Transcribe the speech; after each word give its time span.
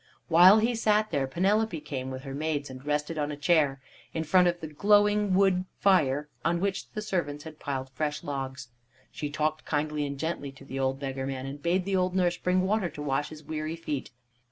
While 0.29 0.57
he 0.57 0.73
sat 0.73 1.11
there, 1.11 1.27
Penelope 1.27 1.79
came 1.81 2.09
with 2.09 2.23
her 2.23 2.33
maids 2.33 2.71
and 2.71 2.83
rested 2.83 3.19
on 3.19 3.31
a 3.31 3.37
chair 3.37 3.79
In 4.15 4.23
front 4.23 4.47
of 4.47 4.59
the 4.59 4.65
glowing 4.65 5.35
wood 5.35 5.65
fire 5.77 6.27
on 6.43 6.59
which 6.59 6.89
the 6.93 7.03
servants 7.03 7.43
had 7.43 7.59
piled 7.59 7.91
fresh 7.91 8.23
logs. 8.23 8.69
She 9.11 9.29
talked 9.29 9.63
kindly 9.63 10.03
and 10.07 10.17
gently 10.17 10.51
to 10.53 10.65
the 10.65 10.79
old 10.79 10.99
beggar 10.99 11.27
man, 11.27 11.45
and 11.45 11.61
bade 11.61 11.85
the 11.85 11.95
old 11.97 12.15
nurse 12.15 12.35
bring 12.37 12.61
water 12.65 12.89
to 12.89 13.01
wash 13.03 13.29
his 13.29 13.43
weary 13.43 13.75
feet. 13.75 14.09